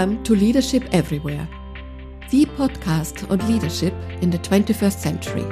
Welcome 0.00 0.24
to 0.24 0.34
Leadership 0.34 0.88
Everywhere, 0.92 1.46
the 2.30 2.46
podcast 2.46 3.30
on 3.30 3.46
leadership 3.52 3.92
in 4.22 4.30
the 4.30 4.38
21st 4.38 4.98
century. 4.98 5.42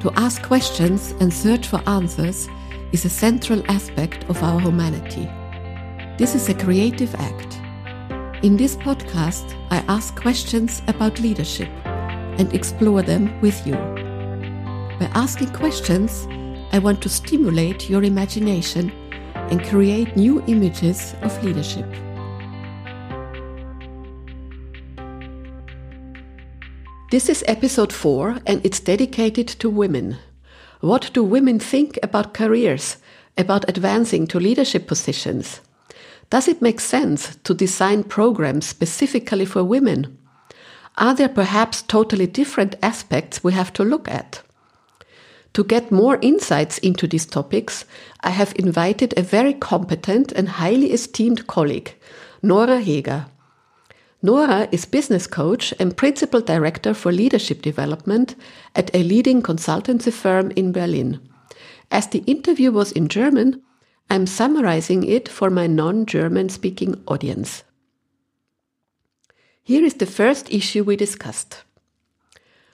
To 0.00 0.10
ask 0.16 0.42
questions 0.42 1.12
and 1.20 1.32
search 1.32 1.68
for 1.68 1.80
answers 1.88 2.48
is 2.90 3.04
a 3.04 3.08
central 3.08 3.62
aspect 3.70 4.24
of 4.28 4.42
our 4.42 4.58
humanity. 4.58 5.30
This 6.18 6.34
is 6.34 6.48
a 6.48 6.54
creative 6.54 7.14
act. 7.20 7.60
In 8.44 8.56
this 8.56 8.74
podcast, 8.74 9.54
I 9.70 9.76
ask 9.86 10.20
questions 10.20 10.82
about 10.88 11.20
leadership 11.20 11.68
and 11.84 12.52
explore 12.52 13.02
them 13.02 13.40
with 13.40 13.64
you. 13.64 13.76
By 14.98 15.08
asking 15.14 15.52
questions, 15.52 16.26
I 16.72 16.80
want 16.80 17.00
to 17.02 17.08
stimulate 17.08 17.88
your 17.88 18.02
imagination 18.02 18.90
and 19.36 19.64
create 19.64 20.16
new 20.16 20.42
images 20.48 21.14
of 21.22 21.44
leadership. 21.44 21.86
This 27.16 27.30
is 27.30 27.44
episode 27.48 27.94
4 27.94 28.40
and 28.44 28.60
it's 28.62 28.78
dedicated 28.78 29.48
to 29.48 29.70
women. 29.70 30.18
What 30.80 31.10
do 31.14 31.24
women 31.24 31.58
think 31.58 31.98
about 32.02 32.34
careers, 32.34 32.98
about 33.38 33.66
advancing 33.70 34.26
to 34.26 34.38
leadership 34.38 34.86
positions? 34.86 35.62
Does 36.28 36.46
it 36.46 36.60
make 36.60 36.78
sense 36.78 37.36
to 37.36 37.54
design 37.54 38.04
programs 38.04 38.66
specifically 38.66 39.46
for 39.46 39.64
women? 39.64 40.18
Are 40.98 41.14
there 41.14 41.30
perhaps 41.30 41.80
totally 41.80 42.26
different 42.26 42.74
aspects 42.82 43.42
we 43.42 43.54
have 43.54 43.72
to 43.72 43.82
look 43.82 44.10
at? 44.10 44.42
To 45.54 45.64
get 45.64 45.90
more 45.90 46.18
insights 46.20 46.76
into 46.76 47.06
these 47.06 47.24
topics, 47.24 47.86
I 48.20 48.28
have 48.28 48.52
invited 48.56 49.16
a 49.16 49.22
very 49.22 49.54
competent 49.54 50.32
and 50.32 50.50
highly 50.50 50.92
esteemed 50.92 51.46
colleague, 51.46 51.94
Nora 52.42 52.82
Heger. 52.82 53.24
Nora 54.26 54.68
is 54.72 54.86
business 54.86 55.28
coach 55.28 55.72
and 55.78 55.96
principal 55.96 56.40
director 56.40 56.94
for 56.94 57.12
leadership 57.12 57.62
development 57.62 58.34
at 58.74 58.90
a 58.92 59.04
leading 59.04 59.40
consultancy 59.40 60.12
firm 60.12 60.50
in 60.56 60.72
Berlin. 60.72 61.20
As 61.92 62.08
the 62.08 62.24
interview 62.26 62.72
was 62.72 62.90
in 62.90 63.06
German, 63.06 63.62
I'm 64.10 64.26
summarizing 64.26 65.04
it 65.04 65.28
for 65.28 65.48
my 65.48 65.68
non 65.68 66.06
German 66.06 66.48
speaking 66.48 67.00
audience. 67.06 67.62
Here 69.62 69.84
is 69.84 69.94
the 69.94 70.06
first 70.06 70.52
issue 70.52 70.82
we 70.82 70.96
discussed. 70.96 71.62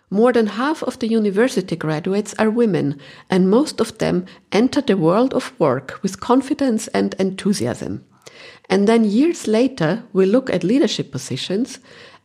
More 0.08 0.33
than 0.33 0.47
half 0.47 0.83
of 0.83 1.00
the 1.00 1.08
university 1.08 1.77
graduates 1.77 2.34
are 2.39 2.48
women, 2.48 2.98
and 3.28 3.50
most 3.50 3.78
of 3.78 3.98
them 3.98 4.25
enter 4.53 4.80
the 4.80 4.97
world 4.97 5.34
of 5.34 5.53
work 5.61 6.00
with 6.03 6.19
confidence 6.19 6.89
and 6.95 7.12
enthusiasm. 7.19 8.06
And 8.69 8.86
then 8.86 9.05
years 9.05 9.47
later, 9.47 10.05
we 10.12 10.27
look 10.27 10.50
at 10.50 10.64
leadership 10.64 11.11
positions, 11.12 11.78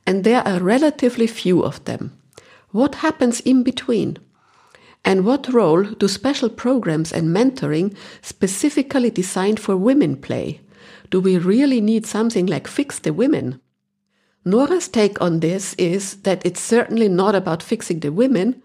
and 0.06 0.24
there 0.24 0.48
are 0.48 0.60
relatively 0.60 1.28
few 1.28 1.64
of 1.64 1.84
them. 1.86 2.18
What 2.72 2.96
happens 2.96 3.40
in 3.42 3.64
between? 3.64 4.18
And 5.04 5.26
what 5.26 5.54
role 5.54 5.84
do 5.84 6.08
special 6.08 6.50
programs 6.50 7.14
and 7.14 7.36
mentoring 7.36 7.96
specifically 8.22 9.10
designed 9.10 9.60
for 9.60 9.78
women 9.78 10.18
play? 10.18 10.62
Do 11.10 11.22
we 11.22 11.38
really 11.38 11.80
need 11.82 12.06
something 12.06 12.46
like 12.46 12.68
Fix 12.68 13.00
the 13.00 13.14
Women? 13.14 13.62
Nora's 14.44 14.88
take 14.88 15.22
on 15.22 15.40
this 15.42 15.74
is 15.74 16.18
that 16.24 16.46
it's 16.46 16.62
certainly 16.62 17.10
not 17.10 17.36
about 17.36 17.64
fixing 17.64 18.00
the 18.00 18.12
women, 18.12 18.62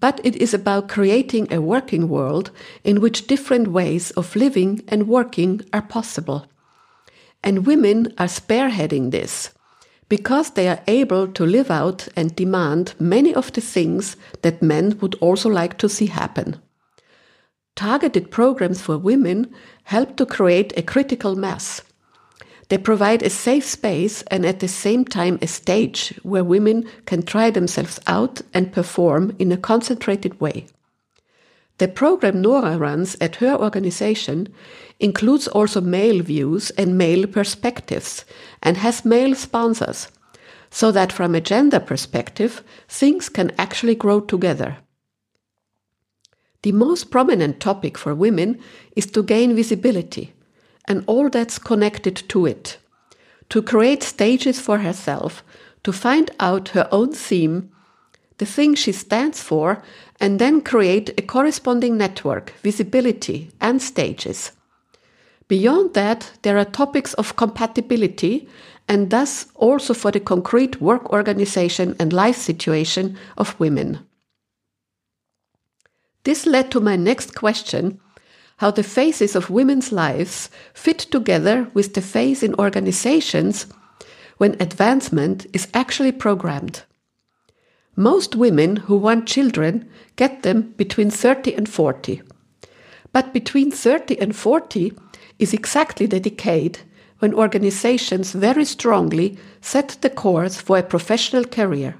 but 0.00 0.20
it 0.22 0.36
is 0.36 0.54
about 0.54 0.88
creating 0.88 1.52
a 1.52 1.60
working 1.60 2.08
world 2.08 2.50
in 2.84 3.00
which 3.00 3.26
different 3.26 3.68
ways 3.68 4.10
of 4.12 4.36
living 4.36 4.82
and 4.88 5.08
working 5.08 5.60
are 5.72 5.82
possible. 5.82 6.46
And 7.44 7.66
women 7.66 8.12
are 8.18 8.26
spearheading 8.26 9.12
this 9.12 9.50
because 10.08 10.50
they 10.50 10.68
are 10.68 10.82
able 10.86 11.28
to 11.28 11.46
live 11.46 11.70
out 11.70 12.08
and 12.16 12.34
demand 12.34 12.94
many 12.98 13.34
of 13.34 13.52
the 13.52 13.60
things 13.60 14.16
that 14.42 14.62
men 14.62 14.98
would 15.00 15.14
also 15.20 15.48
like 15.48 15.78
to 15.78 15.88
see 15.88 16.06
happen. 16.06 16.56
Targeted 17.76 18.30
programs 18.30 18.80
for 18.80 18.98
women 18.98 19.52
help 19.84 20.16
to 20.16 20.26
create 20.26 20.72
a 20.76 20.82
critical 20.82 21.36
mass. 21.36 21.82
They 22.68 22.78
provide 22.78 23.22
a 23.22 23.30
safe 23.30 23.64
space 23.64 24.22
and 24.30 24.46
at 24.46 24.60
the 24.60 24.68
same 24.68 25.04
time 25.04 25.38
a 25.42 25.46
stage 25.46 26.18
where 26.22 26.44
women 26.44 26.88
can 27.04 27.22
try 27.22 27.50
themselves 27.50 28.00
out 28.06 28.40
and 28.54 28.72
perform 28.72 29.36
in 29.38 29.52
a 29.52 29.56
concentrated 29.56 30.40
way. 30.40 30.66
The 31.78 31.88
program 31.88 32.40
Nora 32.40 32.78
runs 32.78 33.16
at 33.20 33.36
her 33.36 33.56
organization 33.56 34.48
includes 35.00 35.48
also 35.48 35.80
male 35.80 36.22
views 36.22 36.70
and 36.70 36.96
male 36.96 37.26
perspectives 37.26 38.24
and 38.62 38.76
has 38.76 39.04
male 39.04 39.34
sponsors, 39.34 40.08
so 40.70 40.92
that 40.92 41.12
from 41.12 41.34
a 41.34 41.40
gender 41.40 41.80
perspective, 41.80 42.62
things 42.88 43.28
can 43.28 43.50
actually 43.58 43.96
grow 43.96 44.20
together. 44.20 44.78
The 46.62 46.72
most 46.72 47.10
prominent 47.10 47.60
topic 47.60 47.98
for 47.98 48.14
women 48.14 48.60
is 48.96 49.06
to 49.06 49.22
gain 49.22 49.54
visibility 49.56 50.32
and 50.86 51.02
all 51.06 51.28
that's 51.28 51.58
connected 51.58 52.16
to 52.28 52.46
it, 52.46 52.78
to 53.48 53.62
create 53.62 54.02
stages 54.02 54.60
for 54.60 54.78
herself, 54.78 55.42
to 55.82 55.92
find 55.92 56.30
out 56.40 56.68
her 56.68 56.88
own 56.90 57.12
theme 57.12 57.70
the 58.38 58.46
thing 58.46 58.74
she 58.74 58.92
stands 58.92 59.42
for, 59.42 59.82
and 60.20 60.38
then 60.38 60.60
create 60.60 61.10
a 61.18 61.22
corresponding 61.22 61.96
network, 61.96 62.50
visibility, 62.62 63.50
and 63.60 63.80
stages. 63.80 64.52
Beyond 65.48 65.94
that, 65.94 66.32
there 66.42 66.58
are 66.58 66.64
topics 66.64 67.14
of 67.14 67.36
compatibility, 67.36 68.48
and 68.88 69.10
thus 69.10 69.46
also 69.54 69.94
for 69.94 70.10
the 70.10 70.20
concrete 70.20 70.80
work 70.80 71.12
organization 71.12 71.94
and 71.98 72.12
life 72.12 72.36
situation 72.36 73.16
of 73.36 73.58
women. 73.60 74.00
This 76.24 76.46
led 76.46 76.70
to 76.70 76.80
my 76.80 76.96
next 76.96 77.34
question 77.34 78.00
how 78.58 78.70
the 78.70 78.82
phases 78.82 79.34
of 79.34 79.50
women's 79.50 79.92
lives 79.92 80.48
fit 80.72 80.98
together 80.98 81.68
with 81.74 81.94
the 81.94 82.00
phase 82.00 82.42
in 82.42 82.54
organizations 82.54 83.66
when 84.38 84.60
advancement 84.60 85.46
is 85.52 85.68
actually 85.74 86.12
programmed. 86.12 86.82
Most 87.96 88.34
women 88.34 88.76
who 88.76 88.96
want 88.96 89.28
children 89.28 89.88
get 90.16 90.42
them 90.42 90.74
between 90.76 91.10
30 91.10 91.54
and 91.54 91.68
40. 91.68 92.22
But 93.12 93.32
between 93.32 93.70
30 93.70 94.18
and 94.18 94.34
40 94.34 94.92
is 95.38 95.52
exactly 95.52 96.06
the 96.06 96.18
decade 96.18 96.80
when 97.20 97.32
organizations 97.32 98.32
very 98.32 98.64
strongly 98.64 99.38
set 99.60 99.96
the 100.00 100.10
course 100.10 100.60
for 100.60 100.78
a 100.78 100.82
professional 100.82 101.44
career. 101.44 101.94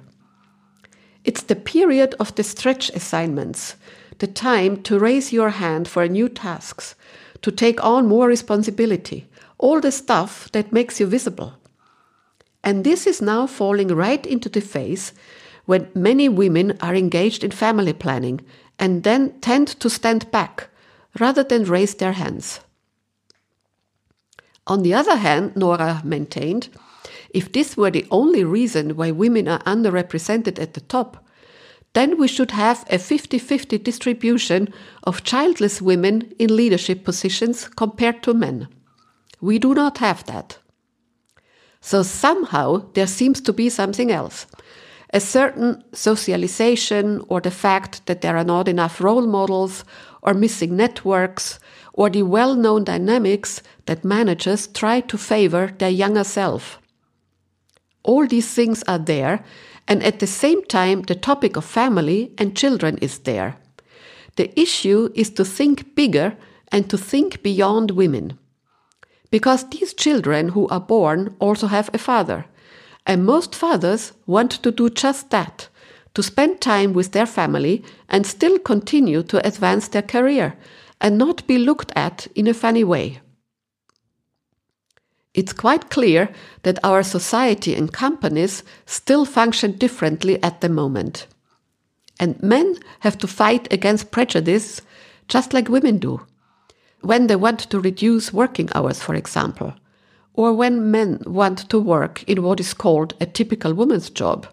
It's 1.25 1.43
the 1.43 1.57
period 1.57 2.15
of 2.19 2.35
the 2.35 2.43
stretch 2.43 2.91
assignments, 2.91 3.77
the 4.19 4.27
time 4.27 4.83
to 4.83 4.99
raise 4.99 5.33
your 5.33 5.51
hand 5.51 5.89
for 5.89 6.07
new 6.09 6.29
tasks, 6.29 6.95
to 7.43 7.51
take 7.51 7.83
on 7.83 8.07
more 8.07 8.27
responsibility, 8.27 9.29
all 9.59 9.81
the 9.81 9.93
stuff 9.93 10.51
that 10.53 10.73
makes 10.73 10.99
you 10.99 11.07
visible. 11.07 11.55
And 12.63 12.83
this 12.85 13.07
is 13.07 13.23
now 13.23 13.47
falling 13.47 13.89
right 13.89 14.27
into 14.27 14.49
the 14.49 14.61
phase 14.61 15.13
when 15.67 15.91
many 15.95 16.29
women 16.29 16.77
are 16.81 16.95
engaged 16.95 17.43
in 17.43 17.51
family 17.51 17.93
planning 17.93 18.41
and 18.79 19.03
then 19.03 19.39
tend 19.41 19.69
to 19.69 19.89
stand 19.89 20.31
back 20.31 20.69
rather 21.19 21.45
than 21.45 21.65
raise 21.65 21.95
their 21.95 22.13
hands. 22.13 22.61
On 24.67 24.83
the 24.83 24.95
other 24.95 25.17
hand, 25.17 25.57
Nora 25.57 26.01
maintained, 26.05 26.69
if 27.31 27.53
this 27.53 27.77
were 27.77 27.91
the 27.91 28.07
only 28.11 28.45
reason 28.45 28.97
why 28.97 29.11
women 29.11 29.49
are 29.49 29.63
underrepresented 29.65 30.59
at 30.59 30.75
the 30.75 30.81
top, 30.81 31.25
then 31.93 32.19
we 32.19 32.27
should 32.27 32.51
have 32.51 32.85
a 32.91 32.99
50 32.99 33.39
50 33.39 33.79
distribution 33.79 34.73
of 35.05 35.23
childless 35.23 35.81
women 35.81 36.33
in 36.39 36.57
leadership 36.57 37.05
positions 37.05 37.69
compared 37.69 38.23
to 38.23 38.35
men. 38.35 38.69
We 39.41 39.59
do 39.59 39.75
not 39.75 39.99
have 39.99 40.25
that. 40.25 40.59
So 41.81 42.03
somehow 42.03 42.91
there 42.95 43.07
seems 43.07 43.41
to 43.43 43.53
be 43.53 43.69
something 43.69 44.11
else 44.11 44.47
a 45.15 45.21
certain 45.21 45.83
socialization 45.93 47.23
or 47.29 47.41
the 47.41 47.51
fact 47.51 48.05
that 48.07 48.21
there 48.21 48.37
are 48.37 48.45
not 48.45 48.67
enough 48.67 49.01
role 49.01 49.27
models 49.27 49.85
or 50.23 50.35
missing 50.35 50.77
networks 50.77 51.61
or 51.93 52.11
the 52.11 52.25
well 52.25 52.57
known 52.57 52.83
dynamics 52.83 53.63
that 53.87 54.05
managers 54.05 54.67
try 54.67 55.01
to 55.01 55.17
favor 55.17 55.73
their 55.79 55.89
younger 55.89 56.25
self. 56.25 56.81
All 58.03 58.27
these 58.27 58.53
things 58.53 58.83
are 58.89 58.99
there, 58.99 59.45
and 59.87 60.03
at 60.03 60.19
the 60.19 60.27
same 60.27 60.65
time, 60.65 61.03
the 61.03 61.15
topic 61.15 61.57
of 61.57 61.65
family 61.65 62.33
and 62.37 62.57
children 62.57 62.99
is 62.99 63.21
there. 63.21 63.57
The 64.37 64.51
issue 64.61 65.11
is 65.15 65.31
to 65.31 65.45
think 65.45 65.95
bigger 65.95 66.37
and 66.73 66.91
to 66.91 66.99
think 66.99 67.43
beyond 67.43 67.93
women. 67.93 68.37
Because 69.31 69.69
these 69.69 69.95
children 69.95 70.51
who 70.51 70.67
are 70.69 70.81
born 70.81 71.37
also 71.39 71.69
have 71.69 71.89
a 71.95 71.99
father. 71.99 72.47
And 73.07 73.25
most 73.25 73.55
fathers 73.55 74.13
want 74.27 74.51
to 74.51 74.71
do 74.71 74.89
just 74.91 75.31
that 75.31 75.69
to 76.15 76.23
spend 76.23 76.61
time 76.61 76.93
with 76.93 77.13
their 77.13 77.27
family 77.27 77.85
and 78.09 78.27
still 78.27 78.59
continue 78.59 79.23
to 79.25 79.47
advance 79.47 79.89
their 79.89 80.03
career 80.03 80.57
and 81.01 81.19
not 81.19 81.47
be 81.47 81.59
looked 81.59 81.93
at 81.97 82.29
in 82.35 82.47
a 82.47 82.55
funny 82.55 82.85
way. 82.85 83.21
it's 85.35 85.53
quite 85.53 85.91
clear 85.91 86.33
that 86.63 86.79
our 86.85 87.03
society 87.03 87.75
and 87.75 87.93
companies 87.93 88.63
still 88.87 89.25
function 89.25 89.73
differently 89.73 90.41
at 90.43 90.61
the 90.61 90.69
moment. 90.69 91.27
And 92.21 92.41
men 92.41 92.79
have 93.01 93.19
to 93.19 93.27
fight 93.27 93.71
against 93.73 94.13
prejudice 94.13 94.81
just 95.27 95.53
like 95.53 95.69
women 95.69 95.99
do. 95.99 96.21
When 97.01 97.27
they 97.27 97.37
want 97.37 97.59
to 97.71 97.81
reduce 97.81 98.33
working 98.33 98.69
hours, 98.75 99.03
for 99.03 99.15
example, 99.15 99.75
or 100.35 100.53
when 100.53 100.91
men 100.91 101.21
want 101.27 101.71
to 101.71 101.79
work 101.79 102.23
in 102.25 102.43
what 102.43 102.61
is 102.61 102.75
called 102.75 103.15
a 103.21 103.27
typical 103.27 103.73
woman's 103.73 104.11
job. 104.11 104.47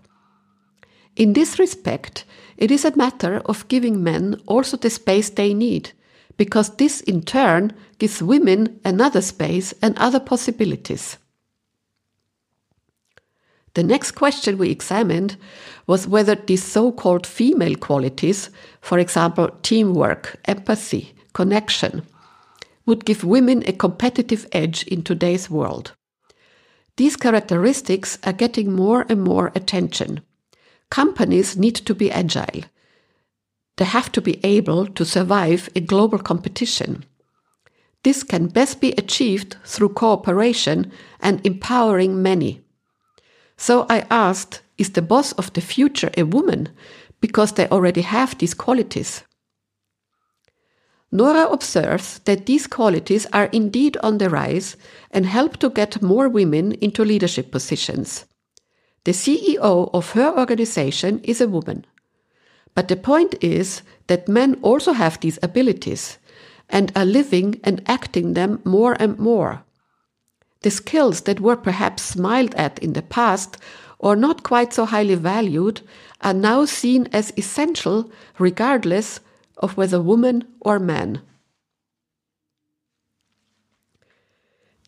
In 1.15 1.33
this 1.33 1.59
respect, 1.59 2.23
it 2.55 2.71
is 2.71 2.85
a 2.85 2.95
matter 2.95 3.41
of 3.45 3.67
giving 3.67 4.03
men 4.03 4.39
also 4.47 4.77
the 4.77 4.89
space 4.89 5.29
they 5.29 5.53
need, 5.53 5.91
because 6.37 6.77
this 6.77 7.01
in 7.01 7.21
turn 7.23 7.73
gives 7.97 8.23
women 8.23 8.79
another 8.85 9.21
space 9.21 9.73
and 9.81 9.97
other 9.97 10.19
possibilities. 10.19 11.17
The 13.73 13.83
next 13.83 14.11
question 14.11 14.57
we 14.57 14.69
examined 14.69 15.37
was 15.87 16.07
whether 16.07 16.35
these 16.35 16.63
so 16.63 16.91
called 16.91 17.25
female 17.25 17.75
qualities, 17.75 18.49
for 18.81 18.99
example, 18.99 19.49
teamwork, 19.63 20.37
empathy, 20.45 21.13
connection, 21.33 22.03
would 22.85 23.05
give 23.05 23.23
women 23.23 23.63
a 23.67 23.73
competitive 23.73 24.47
edge 24.51 24.83
in 24.87 25.03
today's 25.03 25.49
world. 25.49 25.93
These 26.97 27.15
characteristics 27.15 28.17
are 28.23 28.33
getting 28.33 28.73
more 28.73 29.05
and 29.09 29.23
more 29.23 29.51
attention. 29.55 30.21
Companies 30.89 31.57
need 31.57 31.75
to 31.75 31.95
be 31.95 32.11
agile. 32.11 32.63
They 33.77 33.85
have 33.85 34.11
to 34.11 34.21
be 34.21 34.39
able 34.43 34.87
to 34.87 35.05
survive 35.05 35.69
in 35.73 35.85
global 35.85 36.19
competition. 36.19 37.05
This 38.03 38.23
can 38.23 38.47
best 38.47 38.81
be 38.81 38.91
achieved 38.93 39.57
through 39.63 39.89
cooperation 39.89 40.91
and 41.19 41.45
empowering 41.45 42.21
many. 42.21 42.61
So 43.57 43.85
I 43.89 44.05
asked, 44.09 44.61
is 44.77 44.91
the 44.91 45.01
boss 45.01 45.31
of 45.33 45.53
the 45.53 45.61
future 45.61 46.11
a 46.17 46.23
woman? 46.23 46.69
Because 47.21 47.53
they 47.53 47.67
already 47.67 48.01
have 48.01 48.37
these 48.37 48.55
qualities. 48.55 49.23
Nora 51.11 51.47
observes 51.47 52.19
that 52.19 52.45
these 52.45 52.67
qualities 52.67 53.27
are 53.33 53.45
indeed 53.45 53.97
on 54.01 54.17
the 54.17 54.29
rise 54.29 54.77
and 55.11 55.25
help 55.25 55.57
to 55.57 55.69
get 55.69 56.01
more 56.01 56.29
women 56.29 56.71
into 56.73 57.03
leadership 57.03 57.51
positions. 57.51 58.25
The 59.03 59.11
CEO 59.11 59.89
of 59.93 60.11
her 60.11 60.37
organization 60.37 61.19
is 61.23 61.41
a 61.41 61.49
woman. 61.49 61.85
But 62.75 62.87
the 62.87 62.95
point 62.95 63.35
is 63.41 63.81
that 64.07 64.29
men 64.29 64.57
also 64.61 64.93
have 64.93 65.19
these 65.19 65.39
abilities 65.43 66.17
and 66.69 66.91
are 66.95 67.05
living 67.05 67.59
and 67.63 67.81
acting 67.87 68.33
them 68.33 68.61
more 68.63 68.95
and 68.99 69.19
more. 69.19 69.63
The 70.61 70.71
skills 70.71 71.21
that 71.21 71.41
were 71.41 71.57
perhaps 71.57 72.03
smiled 72.03 72.55
at 72.55 72.79
in 72.79 72.93
the 72.93 73.01
past 73.01 73.57
or 73.99 74.15
not 74.15 74.43
quite 74.43 74.73
so 74.73 74.85
highly 74.85 75.15
valued 75.15 75.81
are 76.21 76.33
now 76.33 76.65
seen 76.65 77.07
as 77.11 77.33
essential 77.35 78.09
regardless 78.39 79.19
of 79.61 79.77
whether 79.77 80.01
woman 80.01 80.45
or 80.59 80.79
man. 80.79 81.21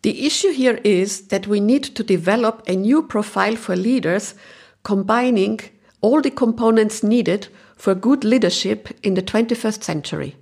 The 0.02 0.26
issue 0.26 0.52
here 0.52 0.82
is 0.84 1.28
that 1.28 1.48
we 1.48 1.62
need 1.62 1.84
to 1.84 2.04
develop 2.04 2.64
a 2.68 2.76
new 2.76 3.04
profile 3.04 3.56
for 3.56 3.76
leaders 3.76 4.36
combining 4.84 5.62
all 6.02 6.22
the 6.22 6.30
components 6.30 7.04
needed 7.04 7.48
for 7.78 7.96
good 7.96 8.26
leadership 8.26 8.90
in 9.02 9.14
the 9.14 9.22
21st 9.22 9.82
century. 9.82 10.36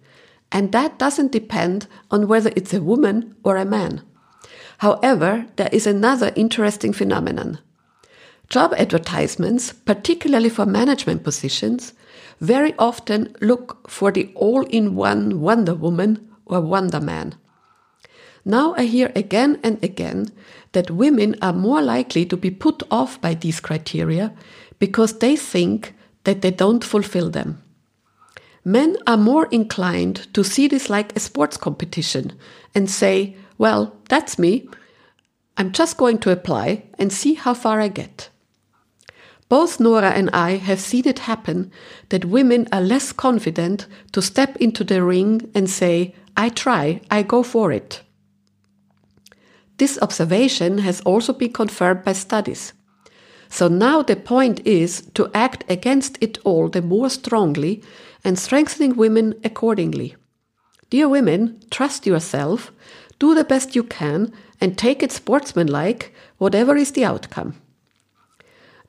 And 0.52 0.72
that 0.72 0.98
doesn't 0.98 1.32
depend 1.32 1.88
on 2.10 2.28
whether 2.28 2.52
it's 2.56 2.74
a 2.74 2.82
woman 2.82 3.36
or 3.44 3.56
a 3.58 3.66
man. 3.66 4.02
However, 4.80 5.46
there 5.58 5.70
is 5.72 5.86
another 5.86 6.34
interesting 6.36 6.92
phenomenon. 6.92 7.60
Job 8.50 8.74
advertisements, 8.78 9.72
particularly 9.72 10.50
for 10.50 10.66
management 10.66 11.24
positions, 11.24 11.94
very 12.42 12.74
often 12.78 13.34
look 13.40 13.90
for 13.90 14.12
the 14.12 14.32
all 14.36 14.66
in 14.66 14.96
one 14.96 15.40
Wonder 15.40 15.76
Woman 15.76 16.28
or 16.46 16.60
Wonder 16.60 17.00
Man. 17.00 17.36
Now 18.44 18.74
I 18.76 18.86
hear 18.86 19.12
again 19.16 19.60
and 19.64 19.82
again 19.84 20.28
that 20.72 20.90
women 20.90 21.36
are 21.42 21.54
more 21.54 21.82
likely 21.82 22.26
to 22.26 22.36
be 22.36 22.50
put 22.50 22.82
off 22.90 23.22
by 23.22 23.36
these 23.36 23.60
criteria 23.60 24.34
because 24.80 25.20
they 25.20 25.36
think 25.36 25.94
that 26.24 26.42
they 26.42 26.50
don't 26.50 26.84
fulfill 26.84 27.30
them. 27.30 27.62
Men 28.66 28.98
are 29.06 29.18
more 29.18 29.48
inclined 29.52 30.34
to 30.34 30.44
see 30.44 30.68
this 30.68 30.90
like 30.90 31.16
a 31.16 31.20
sports 31.20 31.58
competition 31.58 32.34
and 32.74 32.90
say, 32.90 33.36
well, 33.60 33.96
that's 34.10 34.40
me. 34.40 34.68
I'm 35.58 35.72
just 35.72 35.98
going 35.98 36.18
to 36.20 36.32
apply 36.32 36.84
and 36.98 37.14
see 37.14 37.36
how 37.36 37.54
far 37.54 37.80
I 37.80 37.88
get. 37.88 38.31
Both 39.52 39.82
Nora 39.82 40.12
and 40.12 40.30
I 40.32 40.52
have 40.52 40.80
seen 40.80 41.06
it 41.06 41.20
happen 41.20 41.74
that 42.08 42.24
women 42.24 42.70
are 42.72 42.80
less 42.80 43.12
confident 43.12 43.86
to 44.14 44.22
step 44.22 44.56
into 44.62 44.86
the 44.86 45.04
ring 45.04 45.52
and 45.54 45.70
say, 45.70 46.16
I 46.38 46.48
try, 46.48 47.02
I 47.12 47.24
go 47.24 47.44
for 47.44 47.74
it. 47.74 48.02
This 49.78 50.00
observation 50.02 50.78
has 50.78 51.02
also 51.02 51.34
been 51.34 51.52
confirmed 51.52 52.06
by 52.06 52.14
studies. 52.14 52.72
So 53.50 53.68
now 53.68 54.02
the 54.02 54.16
point 54.16 54.66
is 54.66 55.02
to 55.16 55.30
act 55.34 55.66
against 55.68 56.18
it 56.22 56.38
all 56.46 56.70
the 56.70 56.82
more 56.82 57.10
strongly 57.10 57.84
and 58.24 58.40
strengthening 58.40 58.96
women 58.96 59.34
accordingly. 59.44 60.16
Dear 60.90 61.10
women, 61.10 61.60
trust 61.70 62.08
yourself, 62.08 62.72
do 63.20 63.36
the 63.36 63.44
best 63.44 63.76
you 63.76 63.84
can, 63.84 64.32
and 64.62 64.78
take 64.78 65.04
it 65.04 65.12
sportsmanlike, 65.12 66.16
whatever 66.38 66.78
is 66.78 66.94
the 66.94 67.04
outcome. 67.04 67.56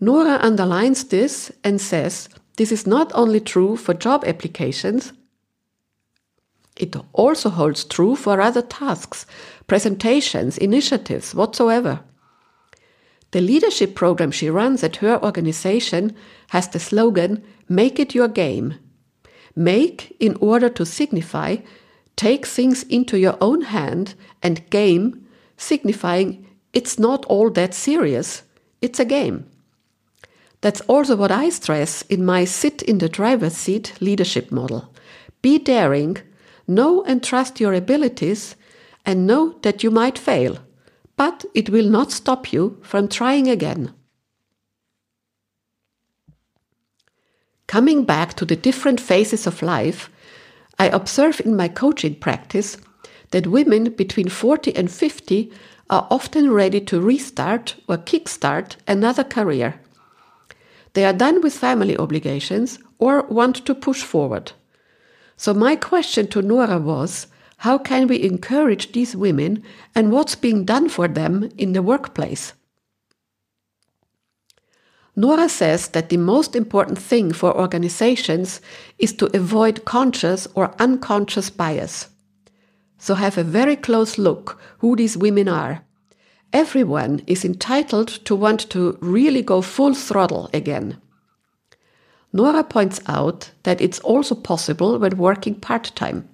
Nora 0.02 0.40
underlines 0.43 1.04
this 1.04 1.52
and 1.62 1.81
says 1.81 2.28
this 2.56 2.72
is 2.72 2.88
not 2.88 3.12
only 3.14 3.38
true 3.38 3.76
for 3.76 3.94
job 3.94 4.25
applications, 4.26 5.12
it 6.76 6.96
also 7.12 7.50
holds 7.50 7.84
true 7.84 8.16
for 8.16 8.40
other 8.40 8.62
tasks, 8.62 9.26
presentations, 9.69 10.58
initiatives, 10.58 11.37
whatsoever. 11.37 12.00
The 13.31 13.40
leadership 13.40 13.94
program 13.94 14.32
she 14.32 14.50
runs 14.50 14.82
at 14.82 14.96
her 14.96 15.22
organization 15.22 16.16
has 16.49 16.66
the 16.66 16.81
slogan 16.81 17.40
Make 17.69 18.00
it 18.00 18.12
your 18.12 18.26
game. 18.26 18.75
Make 19.54 20.16
in 20.19 20.37
order 20.40 20.69
to 20.69 20.84
signify 20.84 21.58
take 22.16 22.44
things 22.44 22.82
into 22.82 23.21
your 23.21 23.38
own 23.40 23.61
hand, 23.62 24.16
and 24.42 24.68
game 24.68 25.28
signifying 25.56 26.44
it's 26.73 26.99
not 26.99 27.25
all 27.26 27.50
that 27.50 27.73
serious, 27.73 28.42
it's 28.80 28.99
a 28.99 29.04
game. 29.04 29.47
That's 30.62 30.81
also 30.83 31.16
what 31.16 31.33
I 31.33 31.50
stress 31.50 32.02
in 32.02 32.25
my 32.25 32.45
sit 32.45 32.83
in 32.83 32.99
the 32.99 33.09
driver's 33.09 33.57
seat 33.57 33.95
leadership 34.00 34.52
model. 34.52 34.95
Be 35.42 35.59
daring, 35.59 36.19
know 36.69 37.02
and 37.02 37.23
trust 37.23 37.61
your 37.61 37.75
abilities, 37.75 38.54
and 39.04 39.26
know 39.26 39.59
that 39.62 39.83
you 39.83 39.90
might 39.90 40.16
fail, 40.16 40.59
but 41.16 41.45
it 41.52 41.69
will 41.69 41.88
not 41.88 42.12
stop 42.12 42.52
you 42.52 42.78
from 42.83 43.09
trying 43.09 43.49
again. 43.49 43.92
Coming 47.66 48.04
back 48.04 48.35
to 48.35 48.45
the 48.45 48.54
different 48.54 49.00
phases 49.00 49.49
of 49.49 49.62
life, 49.62 50.11
I 50.78 50.87
observe 50.88 51.40
in 51.40 51.57
my 51.57 51.66
coaching 51.66 52.14
practice 52.14 52.76
that 53.33 53.49
women 53.49 53.90
between 53.95 54.28
40 54.28 54.76
and 54.76 54.90
50 54.90 55.50
are 55.90 56.07
often 56.09 56.52
ready 56.52 56.81
to 56.83 57.00
restart 57.00 57.75
or 57.88 57.97
kickstart 57.97 58.76
another 58.87 59.25
career 59.25 59.81
they 60.94 61.04
are 61.04 61.12
done 61.12 61.40
with 61.40 61.54
family 61.54 61.96
obligations 61.96 62.78
or 62.99 63.22
want 63.22 63.64
to 63.66 63.75
push 63.75 64.02
forward. 64.02 64.52
So, 65.37 65.54
my 65.54 65.76
question 65.76 66.26
to 66.28 66.42
Nora 66.42 66.78
was 66.78 67.26
how 67.58 67.78
can 67.78 68.08
we 68.08 68.22
encourage 68.22 68.92
these 68.92 69.16
women 69.16 69.62
and 69.94 70.11
what's 70.11 70.34
being 70.34 70.64
done 70.64 70.88
for 70.88 71.08
them 71.08 71.49
in 71.56 71.72
the 71.72 71.82
workplace? 71.82 72.54
Nora 75.14 75.49
says 75.49 75.88
that 75.88 76.08
the 76.08 76.16
most 76.16 76.56
important 76.56 76.99
thing 76.99 77.32
for 77.32 77.56
organizations 77.56 78.61
is 78.99 79.12
to 79.14 79.37
avoid 79.37 79.84
conscious 79.84 80.49
or 80.54 80.75
unconscious 80.78 81.50
bias. 81.50 82.08
So 82.99 83.14
have 83.14 83.37
a 83.37 83.44
very 83.44 83.76
close 83.76 84.16
look 84.16 84.61
who 84.78 84.96
these 84.96 85.16
women 85.16 85.49
are 85.49 85.84
everyone 86.52 87.23
is 87.26 87.44
entitled 87.44 88.09
to 88.09 88.35
want 88.35 88.71
to 88.71 88.99
really 89.00 89.42
go 89.42 89.62
full 89.62 89.94
throttle 89.94 90.50
again. 90.52 91.00
Nora 92.32 92.64
points 92.64 93.00
out 93.06 93.50
that 93.62 93.80
it's 93.80 94.00
also 94.00 94.35
possible 94.35 94.99
when 94.99 95.16
working 95.18 95.54
part 95.54 95.92
time. 95.94 96.28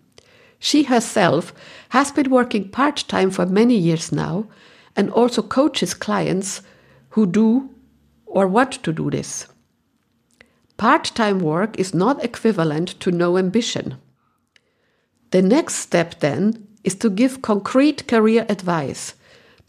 She 0.58 0.84
herself 0.84 1.52
has 1.90 2.12
been 2.12 2.30
working 2.30 2.68
part 2.68 3.04
time 3.08 3.30
for 3.30 3.46
many 3.46 3.76
years 3.76 4.12
now 4.12 4.46
and 4.96 5.10
also 5.10 5.42
coaches 5.42 5.94
clients 5.94 6.62
who 7.10 7.26
do 7.26 7.70
or 8.26 8.46
want 8.46 8.72
to 8.82 8.92
do 8.92 9.10
this. 9.10 9.46
Part 10.76 11.04
time 11.14 11.40
work 11.40 11.78
is 11.78 11.94
not 11.94 12.24
equivalent 12.24 13.00
to 13.00 13.10
no 13.10 13.36
ambition. 13.36 13.96
The 15.30 15.42
next 15.42 15.76
step 15.76 16.20
then 16.20 16.66
is 16.84 16.94
to 16.96 17.10
give 17.10 17.42
concrete 17.42 18.06
career 18.06 18.46
advice 18.48 19.14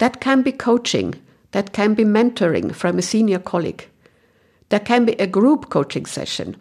That 0.00 0.18
can 0.18 0.40
be 0.40 0.52
coaching, 0.52 1.14
that 1.52 1.74
can 1.74 1.92
be 1.92 2.04
mentoring 2.04 2.74
from 2.74 2.98
a 2.98 3.02
senior 3.02 3.38
colleague. 3.38 3.86
There 4.70 4.80
can 4.80 5.04
be 5.04 5.12
a 5.12 5.26
group 5.26 5.68
coaching 5.68 6.06
session 6.06 6.56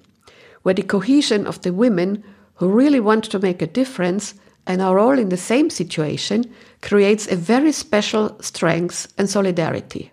where 0.64 0.74
the 0.74 0.84
cohesion 0.84 1.48
of 1.48 1.62
the 1.62 1.72
women 1.72 2.22
who 2.56 2.68
really 2.68 3.00
want 3.00 3.24
to 3.32 3.40
make 3.40 3.62
a 3.62 3.68
difference 3.68 4.34
and 4.68 4.82
are 4.82 5.00
all 5.00 5.18
in 5.18 5.30
the 5.30 5.38
same 5.38 5.70
situation 5.70 6.54
creates 6.82 7.32
a 7.32 7.38
very 7.38 7.72
special 7.72 8.38
strength 8.42 9.08
and 9.18 9.30
solidarity. 9.30 10.12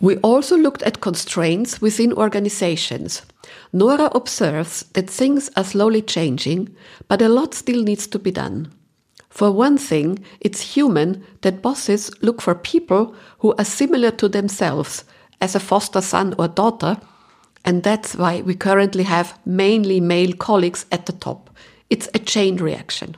We 0.00 0.16
also 0.16 0.56
looked 0.56 0.82
at 0.82 1.00
constraints 1.00 1.80
within 1.80 2.12
organizations. 2.12 3.22
Nora 3.72 4.10
observes 4.16 4.82
that 4.94 5.08
things 5.08 5.48
are 5.56 5.62
slowly 5.62 6.02
changing, 6.02 6.74
but 7.06 7.22
a 7.22 7.28
lot 7.28 7.54
still 7.54 7.84
needs 7.84 8.08
to 8.08 8.18
be 8.18 8.32
done. 8.32 8.72
For 9.38 9.52
one 9.52 9.78
thing, 9.78 10.18
it's 10.40 10.74
human 10.74 11.24
that 11.42 11.62
bosses 11.62 12.10
look 12.22 12.42
for 12.42 12.56
people 12.56 13.14
who 13.38 13.54
are 13.56 13.64
similar 13.64 14.10
to 14.10 14.28
themselves 14.28 15.04
as 15.40 15.54
a 15.54 15.60
foster 15.60 16.00
son 16.00 16.34
or 16.40 16.48
daughter, 16.48 16.96
and 17.64 17.84
that's 17.84 18.16
why 18.16 18.40
we 18.40 18.56
currently 18.56 19.04
have 19.04 19.38
mainly 19.46 20.00
male 20.00 20.32
colleagues 20.32 20.86
at 20.90 21.06
the 21.06 21.12
top. 21.12 21.50
It's 21.88 22.08
a 22.14 22.18
chain 22.18 22.56
reaction. 22.56 23.16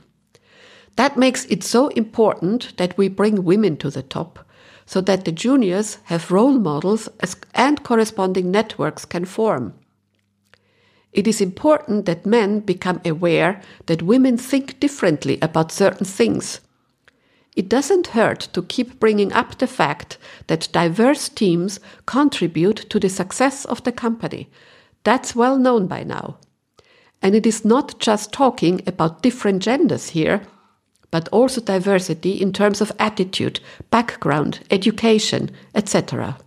That 0.95 1.17
makes 1.17 1.45
it 1.45 1.63
so 1.63 1.87
important 1.87 2.77
that 2.77 2.95
we 2.99 3.07
bring 3.07 3.43
women 3.43 3.75
to 3.77 3.89
the 3.89 4.03
top 4.03 4.45
so 4.85 5.01
that 5.01 5.25
the 5.25 5.31
juniors 5.31 5.97
have 6.03 6.29
role 6.29 6.59
models 6.59 7.09
and 7.55 7.81
corresponding 7.81 8.51
networks 8.51 9.05
can 9.05 9.25
form. 9.25 9.73
It 11.13 11.27
is 11.27 11.41
important 11.41 12.05
that 12.05 12.25
men 12.25 12.61
become 12.61 13.01
aware 13.03 13.61
that 13.87 14.01
women 14.01 14.37
think 14.37 14.79
differently 14.79 15.37
about 15.41 15.71
certain 15.71 16.05
things. 16.05 16.61
It 17.55 17.67
doesn't 17.67 18.07
hurt 18.07 18.47
to 18.53 18.63
keep 18.63 18.99
bringing 18.99 19.33
up 19.33 19.57
the 19.57 19.67
fact 19.67 20.17
that 20.47 20.69
diverse 20.71 21.27
teams 21.27 21.81
contribute 22.05 22.89
to 22.89 22.99
the 22.99 23.09
success 23.09 23.65
of 23.65 23.83
the 23.83 23.91
company. 23.91 24.49
That's 25.03 25.35
well 25.35 25.57
known 25.57 25.87
by 25.87 26.03
now. 26.03 26.37
And 27.21 27.35
it 27.35 27.45
is 27.45 27.65
not 27.65 27.99
just 27.99 28.31
talking 28.31 28.81
about 28.87 29.21
different 29.21 29.61
genders 29.61 30.09
here, 30.09 30.43
but 31.11 31.27
also 31.29 31.59
diversity 31.59 32.41
in 32.41 32.53
terms 32.53 32.79
of 32.79 32.93
attitude, 32.97 33.59
background, 33.91 34.61
education, 34.71 35.51
etc. 35.75 36.37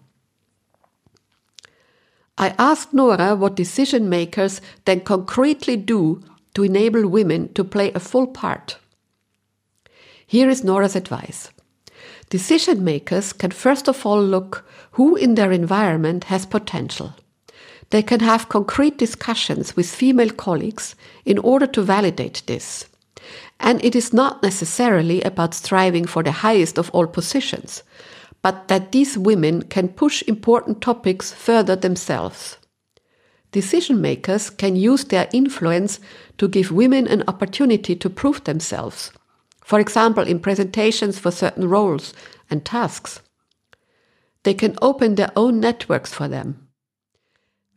I 2.36 2.54
asked 2.58 2.92
Nora 2.92 3.36
what 3.36 3.54
decision 3.54 4.08
makers 4.08 4.60
then 4.84 5.00
concretely 5.00 5.76
do 5.76 6.22
to 6.54 6.64
enable 6.64 7.08
women 7.08 7.52
to 7.54 7.64
play 7.64 7.92
a 7.92 8.00
full 8.00 8.26
part. 8.26 8.78
Here 10.26 10.48
is 10.48 10.64
Nora's 10.64 10.96
advice. 10.96 11.50
Decision 12.30 12.82
makers 12.82 13.32
can 13.32 13.50
first 13.50 13.88
of 13.88 14.04
all 14.04 14.22
look 14.22 14.64
who 14.92 15.14
in 15.16 15.34
their 15.34 15.52
environment 15.52 16.24
has 16.24 16.46
potential. 16.46 17.14
They 17.90 18.02
can 18.02 18.20
have 18.20 18.48
concrete 18.48 18.98
discussions 18.98 19.76
with 19.76 19.88
female 19.88 20.30
colleagues 20.30 20.96
in 21.24 21.38
order 21.38 21.66
to 21.68 21.82
validate 21.82 22.42
this. 22.46 22.86
And 23.60 23.84
it 23.84 23.94
is 23.94 24.12
not 24.12 24.42
necessarily 24.42 25.22
about 25.22 25.54
striving 25.54 26.04
for 26.04 26.22
the 26.22 26.32
highest 26.32 26.78
of 26.78 26.90
all 26.90 27.06
positions, 27.06 27.82
but 28.44 28.68
that 28.68 28.92
these 28.92 29.16
women 29.16 29.62
can 29.62 29.88
push 29.88 30.22
important 30.28 30.82
topics 30.82 31.32
further 31.32 31.74
themselves. 31.74 32.58
Decision 33.52 34.02
makers 34.02 34.50
can 34.50 34.76
use 34.76 35.04
their 35.04 35.30
influence 35.32 35.98
to 36.36 36.46
give 36.46 36.70
women 36.70 37.06
an 37.06 37.24
opportunity 37.26 37.96
to 37.96 38.10
prove 38.10 38.44
themselves, 38.44 39.12
for 39.64 39.80
example, 39.80 40.24
in 40.24 40.38
presentations 40.38 41.18
for 41.18 41.30
certain 41.30 41.70
roles 41.70 42.12
and 42.50 42.66
tasks. 42.66 43.22
They 44.42 44.52
can 44.52 44.76
open 44.82 45.14
their 45.14 45.32
own 45.34 45.58
networks 45.58 46.12
for 46.12 46.28
them. 46.28 46.68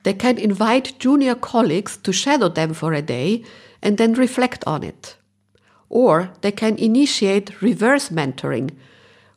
They 0.03 0.15
can 0.15 0.37
invite 0.37 0.99
junior 0.99 1.35
colleagues 1.35 1.95
to 1.95 2.11
shadow 2.11 2.49
them 2.49 2.73
for 2.73 2.91
a 2.91 3.01
day 3.01 3.45
and 3.81 3.97
then 3.97 4.15
reflect 4.15 4.65
on 4.67 4.83
it. 4.83 5.15
Or 5.87 6.33
they 6.41 6.51
can 6.51 6.75
initiate 6.75 7.61
reverse 7.61 8.09
mentoring, 8.09 8.71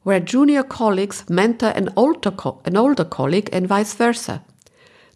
where 0.02 0.20
junior 0.20 0.62
colleagues 0.62 1.28
mentor 1.28 1.68
an 1.68 1.90
older, 1.96 2.30
co- 2.30 2.60
an 2.64 2.76
older 2.76 3.04
colleague 3.04 3.50
and 3.52 3.66
vice 3.66 3.94
versa. 3.94 4.42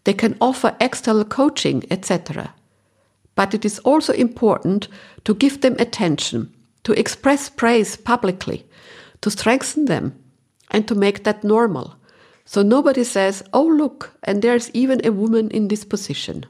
They 0.04 0.12
can 0.12 0.36
offer 0.40 0.76
external 0.80 1.24
coaching, 1.24 1.84
etc. 1.90 2.54
But 3.34 3.54
it 3.54 3.64
is 3.64 3.78
also 3.80 4.12
important 4.12 4.88
to 5.24 5.34
give 5.34 5.60
them 5.60 5.76
attention, 5.78 6.52
to 6.84 6.92
express 6.92 7.48
praise 7.48 7.96
publicly, 7.96 8.66
to 9.22 9.30
strengthen 9.30 9.86
them, 9.86 10.14
and 10.70 10.86
to 10.86 10.94
make 10.94 11.24
that 11.24 11.44
normal. 11.44 11.96
So 12.44 12.62
nobody 12.62 13.04
says, 13.04 13.42
oh, 13.54 13.64
look, 13.64 14.12
and 14.22 14.42
there's 14.42 14.70
even 14.72 15.00
a 15.04 15.12
woman 15.12 15.50
in 15.50 15.68
this 15.68 15.84
position. 15.84 16.44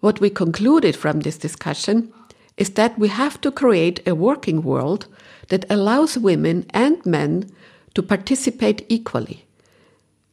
What 0.00 0.20
we 0.20 0.30
concluded 0.30 0.96
from 0.96 1.20
this 1.20 1.38
discussion 1.38 2.12
is 2.60 2.70
that 2.70 2.98
we 2.98 3.08
have 3.08 3.40
to 3.40 3.50
create 3.50 4.06
a 4.06 4.14
working 4.14 4.62
world 4.62 5.06
that 5.48 5.64
allows 5.70 6.18
women 6.18 6.66
and 6.70 7.04
men 7.06 7.50
to 7.94 8.02
participate 8.02 8.84
equally. 8.88 9.46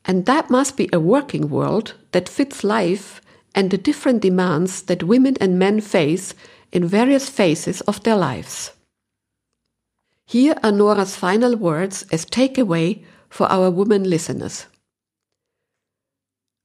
And 0.05 0.25
that 0.25 0.49
must 0.49 0.77
be 0.77 0.89
a 0.91 0.99
working 0.99 1.49
world 1.49 1.93
that 2.11 2.29
fits 2.29 2.63
life 2.63 3.21
and 3.55 3.71
the 3.71 3.77
different 3.77 4.21
demands 4.21 4.83
that 4.83 5.03
women 5.03 5.35
and 5.39 5.57
men 5.57 5.79
face 5.81 6.35
in 6.71 6.85
various 6.85 7.29
phases 7.29 7.81
of 7.81 8.03
their 8.03 8.17
lives. 8.17 8.71
Here 10.25 10.55
are 10.63 10.71
Nora's 10.71 11.15
final 11.15 11.55
words 11.55 12.05
as 12.11 12.25
takeaway 12.25 13.03
for 13.29 13.47
our 13.47 13.71
women 13.71 14.03
listeners. 14.03 14.65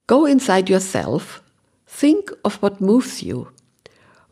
Go 0.08 0.26
inside 0.26 0.68
yourself, 0.68 1.40
think 1.86 2.30
of 2.44 2.56
what 2.56 2.80
moves 2.80 3.22
you, 3.22 3.48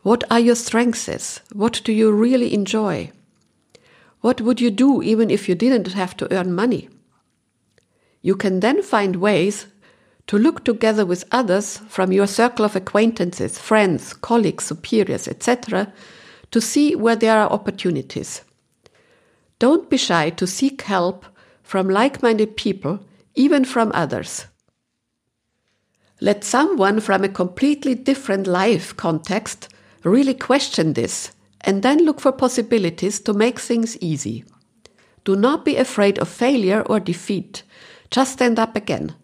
what 0.03 0.23
are 0.31 0.39
your 0.39 0.55
strengths? 0.55 1.41
What 1.53 1.81
do 1.83 1.91
you 1.91 2.11
really 2.11 2.53
enjoy? 2.53 3.11
What 4.21 4.41
would 4.41 4.59
you 4.59 4.71
do 4.71 5.01
even 5.01 5.29
if 5.29 5.47
you 5.47 5.55
didn't 5.55 5.93
have 5.93 6.17
to 6.17 6.33
earn 6.33 6.53
money? 6.53 6.89
You 8.21 8.35
can 8.35 8.59
then 8.59 8.81
find 8.81 9.15
ways 9.17 9.67
to 10.27 10.37
look 10.37 10.63
together 10.63 11.05
with 11.05 11.25
others 11.31 11.77
from 11.87 12.11
your 12.11 12.27
circle 12.27 12.65
of 12.65 12.75
acquaintances, 12.75 13.59
friends, 13.59 14.13
colleagues, 14.13 14.65
superiors, 14.65 15.27
etc., 15.27 15.91
to 16.51 16.61
see 16.61 16.95
where 16.95 17.15
there 17.15 17.37
are 17.37 17.49
opportunities. 17.49 18.41
Don't 19.59 19.89
be 19.89 19.97
shy 19.97 20.29
to 20.31 20.47
seek 20.47 20.81
help 20.81 21.25
from 21.63 21.89
like 21.89 22.23
minded 22.23 22.57
people, 22.57 22.99
even 23.35 23.65
from 23.65 23.91
others. 23.93 24.45
Let 26.19 26.43
someone 26.43 26.99
from 26.99 27.23
a 27.23 27.29
completely 27.29 27.95
different 27.95 28.47
life 28.47 28.95
context 28.97 29.69
Really 30.03 30.33
question 30.33 30.93
this 30.93 31.31
and 31.61 31.83
then 31.83 32.05
look 32.05 32.19
for 32.19 32.31
possibilities 32.31 33.19
to 33.21 33.33
make 33.33 33.59
things 33.59 33.97
easy. 34.01 34.43
Do 35.23 35.35
not 35.35 35.63
be 35.63 35.77
afraid 35.77 36.17
of 36.17 36.27
failure 36.27 36.81
or 36.81 36.99
defeat. 36.99 37.63
Just 38.09 38.33
stand 38.33 38.59
up 38.59 38.75
again. 38.75 39.15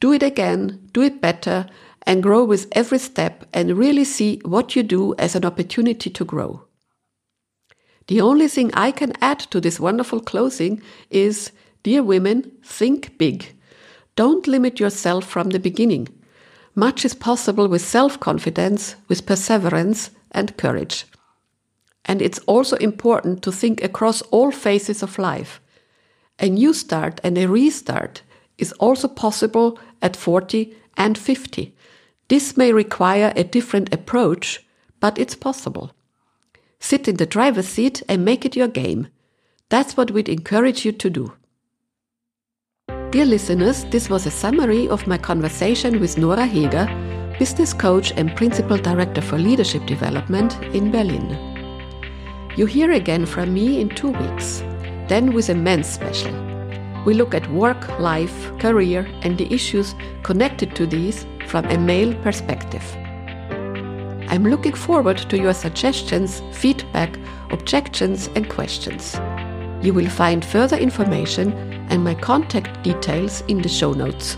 Do 0.00 0.12
it 0.12 0.22
again, 0.22 0.88
do 0.92 1.02
it 1.02 1.20
better, 1.20 1.66
and 2.06 2.22
grow 2.22 2.44
with 2.44 2.66
every 2.72 2.98
step 2.98 3.44
and 3.52 3.78
really 3.78 4.04
see 4.04 4.40
what 4.44 4.74
you 4.74 4.82
do 4.82 5.14
as 5.18 5.34
an 5.34 5.44
opportunity 5.44 6.10
to 6.10 6.24
grow. 6.24 6.64
The 8.08 8.20
only 8.20 8.48
thing 8.48 8.72
I 8.74 8.90
can 8.90 9.12
add 9.20 9.38
to 9.50 9.60
this 9.60 9.78
wonderful 9.78 10.20
closing 10.20 10.82
is 11.10 11.52
Dear 11.82 12.04
women, 12.04 12.52
think 12.64 13.18
big. 13.18 13.56
Don't 14.14 14.46
limit 14.46 14.78
yourself 14.78 15.24
from 15.24 15.50
the 15.50 15.58
beginning. 15.58 16.08
Much 16.76 17.04
is 17.04 17.14
possible 17.14 17.66
with 17.66 17.82
self 17.82 18.20
confidence, 18.20 18.94
with 19.08 19.26
perseverance, 19.26 20.10
and 20.32 20.56
courage. 20.56 21.06
And 22.04 22.20
it's 22.20 22.40
also 22.40 22.76
important 22.76 23.42
to 23.42 23.52
think 23.52 23.82
across 23.82 24.22
all 24.22 24.50
phases 24.50 25.02
of 25.02 25.18
life. 25.18 25.60
A 26.38 26.48
new 26.48 26.72
start 26.72 27.20
and 27.22 27.38
a 27.38 27.46
restart 27.46 28.22
is 28.58 28.72
also 28.72 29.08
possible 29.08 29.78
at 30.00 30.16
40 30.16 30.74
and 30.96 31.16
50. 31.16 31.74
This 32.28 32.56
may 32.56 32.72
require 32.72 33.32
a 33.36 33.44
different 33.44 33.94
approach, 33.94 34.64
but 35.00 35.18
it's 35.18 35.34
possible. 35.34 35.92
Sit 36.80 37.06
in 37.06 37.16
the 37.16 37.26
driver's 37.26 37.68
seat 37.68 38.02
and 38.08 38.24
make 38.24 38.44
it 38.44 38.56
your 38.56 38.68
game. 38.68 39.08
That's 39.68 39.96
what 39.96 40.10
we'd 40.10 40.28
encourage 40.28 40.84
you 40.84 40.92
to 40.92 41.10
do. 41.10 41.32
Dear 43.10 43.26
listeners, 43.26 43.84
this 43.90 44.08
was 44.08 44.26
a 44.26 44.30
summary 44.30 44.88
of 44.88 45.06
my 45.06 45.18
conversation 45.18 46.00
with 46.00 46.18
Nora 46.18 46.46
Heger 46.46 46.88
business 47.42 47.72
coach 47.72 48.12
and 48.16 48.36
principal 48.36 48.76
director 48.76 49.20
for 49.20 49.36
leadership 49.36 49.84
development 49.84 50.62
in 50.76 50.92
Berlin. 50.92 51.26
You 52.56 52.66
hear 52.66 52.92
again 52.92 53.26
from 53.26 53.52
me 53.52 53.80
in 53.80 53.88
two 53.88 54.10
weeks, 54.10 54.60
then 55.08 55.32
with 55.32 55.48
a 55.48 55.54
men's 55.56 55.88
special. 55.88 56.32
We 57.04 57.14
look 57.14 57.34
at 57.34 57.50
work, 57.50 57.98
life, 57.98 58.56
career, 58.60 59.08
and 59.22 59.36
the 59.36 59.52
issues 59.52 59.96
connected 60.22 60.76
to 60.76 60.86
these 60.86 61.26
from 61.48 61.64
a 61.64 61.76
male 61.76 62.14
perspective. 62.22 62.84
I'm 64.30 64.44
looking 64.44 64.74
forward 64.74 65.18
to 65.28 65.36
your 65.36 65.52
suggestions, 65.52 66.42
feedback, 66.52 67.18
objections, 67.50 68.30
and 68.36 68.48
questions. 68.48 69.16
You 69.84 69.92
will 69.94 70.10
find 70.10 70.44
further 70.44 70.76
information 70.76 71.52
and 71.90 72.04
my 72.04 72.14
contact 72.14 72.84
details 72.84 73.40
in 73.48 73.62
the 73.62 73.68
show 73.68 73.94
notes. 73.94 74.36